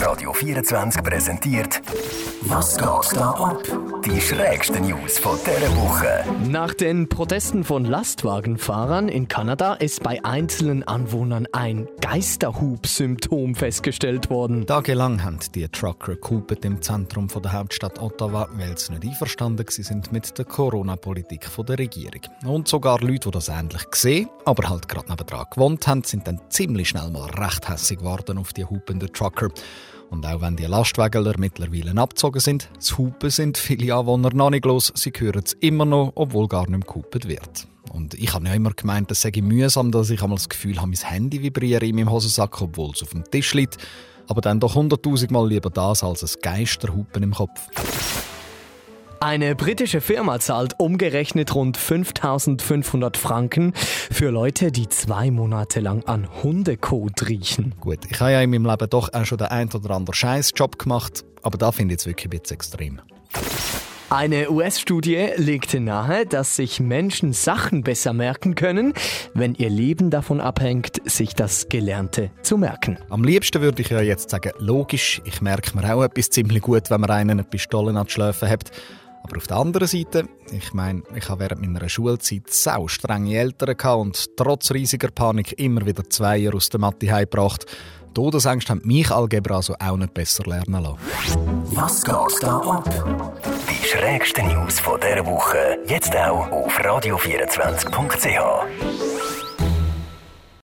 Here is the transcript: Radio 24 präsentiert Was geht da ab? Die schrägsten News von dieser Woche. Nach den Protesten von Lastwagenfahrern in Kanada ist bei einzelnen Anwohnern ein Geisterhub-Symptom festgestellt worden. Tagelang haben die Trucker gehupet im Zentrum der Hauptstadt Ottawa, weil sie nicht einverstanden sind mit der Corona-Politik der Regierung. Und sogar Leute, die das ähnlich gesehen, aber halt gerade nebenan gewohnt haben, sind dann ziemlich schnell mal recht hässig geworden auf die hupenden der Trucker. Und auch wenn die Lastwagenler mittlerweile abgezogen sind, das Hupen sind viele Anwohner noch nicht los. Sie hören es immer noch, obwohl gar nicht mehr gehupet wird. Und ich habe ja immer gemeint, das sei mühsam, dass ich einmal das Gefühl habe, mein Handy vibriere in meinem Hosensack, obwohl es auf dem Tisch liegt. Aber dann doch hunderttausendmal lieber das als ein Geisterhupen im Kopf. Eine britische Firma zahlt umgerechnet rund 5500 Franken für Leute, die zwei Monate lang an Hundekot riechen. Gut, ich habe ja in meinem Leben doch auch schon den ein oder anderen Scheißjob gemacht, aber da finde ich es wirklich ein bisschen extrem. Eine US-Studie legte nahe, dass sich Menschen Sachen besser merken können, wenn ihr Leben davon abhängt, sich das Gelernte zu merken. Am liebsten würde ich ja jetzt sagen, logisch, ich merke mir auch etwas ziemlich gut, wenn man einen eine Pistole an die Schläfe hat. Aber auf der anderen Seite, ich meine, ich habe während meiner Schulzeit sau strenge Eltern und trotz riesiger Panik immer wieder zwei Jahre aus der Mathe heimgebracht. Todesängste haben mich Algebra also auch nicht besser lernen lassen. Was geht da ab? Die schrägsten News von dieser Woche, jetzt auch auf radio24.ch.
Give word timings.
Radio 0.00 0.32
24 0.32 1.02
präsentiert 1.02 1.80
Was 2.42 2.76
geht 2.76 3.18
da 3.18 3.30
ab? 3.32 3.62
Die 4.04 4.20
schrägsten 4.20 4.86
News 4.86 5.18
von 5.18 5.36
dieser 5.44 5.76
Woche. 5.76 6.24
Nach 6.48 6.72
den 6.72 7.08
Protesten 7.08 7.64
von 7.64 7.84
Lastwagenfahrern 7.84 9.08
in 9.08 9.26
Kanada 9.26 9.74
ist 9.74 10.04
bei 10.04 10.24
einzelnen 10.24 10.84
Anwohnern 10.84 11.48
ein 11.50 11.88
Geisterhub-Symptom 12.00 13.56
festgestellt 13.56 14.30
worden. 14.30 14.66
Tagelang 14.66 15.24
haben 15.24 15.40
die 15.52 15.66
Trucker 15.68 16.14
gehupet 16.14 16.64
im 16.64 16.80
Zentrum 16.80 17.26
der 17.26 17.52
Hauptstadt 17.52 18.00
Ottawa, 18.00 18.48
weil 18.52 18.78
sie 18.78 18.92
nicht 18.92 19.04
einverstanden 19.04 19.66
sind 19.68 20.12
mit 20.12 20.38
der 20.38 20.44
Corona-Politik 20.44 21.48
der 21.66 21.78
Regierung. 21.78 22.22
Und 22.46 22.68
sogar 22.68 23.00
Leute, 23.00 23.28
die 23.28 23.30
das 23.32 23.48
ähnlich 23.48 23.90
gesehen, 23.90 24.28
aber 24.44 24.68
halt 24.68 24.88
gerade 24.88 25.10
nebenan 25.10 25.46
gewohnt 25.50 25.88
haben, 25.88 26.04
sind 26.04 26.28
dann 26.28 26.40
ziemlich 26.50 26.90
schnell 26.90 27.10
mal 27.10 27.28
recht 27.30 27.68
hässig 27.68 27.98
geworden 27.98 28.38
auf 28.38 28.52
die 28.52 28.64
hupenden 28.64 29.07
der 29.08 29.12
Trucker. 29.12 29.48
Und 30.10 30.24
auch 30.24 30.40
wenn 30.40 30.56
die 30.56 30.64
Lastwagenler 30.64 31.34
mittlerweile 31.38 32.00
abgezogen 32.00 32.40
sind, 32.40 32.70
das 32.76 32.96
Hupen 32.96 33.30
sind 33.30 33.58
viele 33.58 33.94
Anwohner 33.94 34.32
noch 34.32 34.50
nicht 34.50 34.64
los. 34.64 34.92
Sie 34.94 35.12
hören 35.16 35.42
es 35.44 35.52
immer 35.54 35.84
noch, 35.84 36.12
obwohl 36.14 36.48
gar 36.48 36.62
nicht 36.62 36.70
mehr 36.70 36.80
gehupet 36.80 37.28
wird. 37.28 37.68
Und 37.92 38.14
ich 38.14 38.32
habe 38.32 38.46
ja 38.46 38.54
immer 38.54 38.72
gemeint, 38.72 39.10
das 39.10 39.20
sei 39.20 39.32
mühsam, 39.42 39.90
dass 39.90 40.10
ich 40.10 40.22
einmal 40.22 40.36
das 40.36 40.48
Gefühl 40.48 40.76
habe, 40.76 40.88
mein 40.88 41.10
Handy 41.10 41.42
vibriere 41.42 41.84
in 41.86 41.96
meinem 41.96 42.10
Hosensack, 42.10 42.60
obwohl 42.62 42.90
es 42.90 43.02
auf 43.02 43.10
dem 43.10 43.24
Tisch 43.24 43.54
liegt. 43.54 43.76
Aber 44.28 44.40
dann 44.40 44.60
doch 44.60 44.74
hunderttausendmal 44.74 45.48
lieber 45.48 45.70
das 45.70 46.04
als 46.04 46.22
ein 46.22 46.40
Geisterhupen 46.42 47.22
im 47.22 47.34
Kopf. 47.34 47.68
Eine 49.20 49.56
britische 49.56 50.00
Firma 50.00 50.38
zahlt 50.38 50.76
umgerechnet 50.78 51.52
rund 51.52 51.76
5500 51.76 53.16
Franken 53.16 53.72
für 53.74 54.30
Leute, 54.30 54.70
die 54.70 54.88
zwei 54.88 55.32
Monate 55.32 55.80
lang 55.80 56.04
an 56.04 56.28
Hundekot 56.42 57.28
riechen. 57.28 57.74
Gut, 57.80 57.98
ich 58.08 58.20
habe 58.20 58.32
ja 58.32 58.40
in 58.40 58.50
meinem 58.50 58.66
Leben 58.66 58.88
doch 58.88 59.12
auch 59.12 59.24
schon 59.24 59.38
den 59.38 59.48
ein 59.48 59.68
oder 59.72 59.90
anderen 59.90 60.14
Scheißjob 60.14 60.78
gemacht, 60.78 61.24
aber 61.42 61.58
da 61.58 61.72
finde 61.72 61.94
ich 61.94 62.00
es 62.02 62.06
wirklich 62.06 62.26
ein 62.26 62.38
bisschen 62.38 62.54
extrem. 62.54 63.00
Eine 64.10 64.50
US-Studie 64.50 65.30
legte 65.36 65.80
nahe, 65.80 66.24
dass 66.24 66.56
sich 66.56 66.80
Menschen 66.80 67.34
Sachen 67.34 67.82
besser 67.82 68.14
merken 68.14 68.54
können, 68.54 68.94
wenn 69.34 69.54
ihr 69.54 69.68
Leben 69.68 70.10
davon 70.10 70.40
abhängt, 70.40 71.02
sich 71.10 71.34
das 71.34 71.68
Gelernte 71.68 72.30
zu 72.42 72.56
merken. 72.56 72.98
Am 73.10 73.22
liebsten 73.22 73.60
würde 73.60 73.82
ich 73.82 73.90
ja 73.90 74.00
jetzt 74.00 74.30
sagen, 74.30 74.52
logisch, 74.58 75.20
ich 75.26 75.42
merke 75.42 75.76
mir 75.76 75.94
auch 75.94 76.04
etwas 76.04 76.30
ziemlich 76.30 76.62
gut, 76.62 76.88
wenn 76.88 77.02
man 77.02 77.10
einen 77.10 77.30
eine 77.32 77.44
Pistole 77.44 77.98
an 77.98 78.06
die 78.06 78.12
Schläfe 78.12 78.48
hat. 78.48 78.70
Aber 79.28 79.36
auf 79.36 79.46
der 79.46 79.58
anderen 79.58 79.86
Seite, 79.86 80.24
ich 80.50 80.72
meine, 80.72 81.02
ich 81.14 81.28
habe 81.28 81.40
während 81.40 81.60
meiner 81.60 81.86
Schulzeit 81.88 82.44
sau 82.48 82.88
strenge 82.88 83.36
Eltern 83.36 83.76
und 84.00 84.36
trotz 84.36 84.70
riesiger 84.70 85.10
Panik 85.10 85.58
immer 85.58 85.84
wieder 85.84 86.08
zwei 86.08 86.38
Jahre 86.38 86.56
aus 86.56 86.70
der 86.70 86.80
Mathe 86.80 87.12
heimgebracht. 87.12 87.66
Todesängste 88.14 88.72
haben 88.72 88.80
mich 88.84 89.10
Algebra 89.10 89.56
also 89.56 89.74
auch 89.78 89.98
nicht 89.98 90.14
besser 90.14 90.44
lernen 90.44 90.82
lassen. 90.82 90.98
Was 91.72 92.02
geht 92.02 92.42
da 92.42 92.56
ab? 92.56 92.90
Die 93.70 93.86
schrägsten 93.86 94.48
News 94.48 94.80
von 94.80 94.98
dieser 94.98 95.26
Woche, 95.26 95.78
jetzt 95.86 96.16
auch 96.16 96.50
auf 96.50 96.78
radio24.ch. 96.78 99.17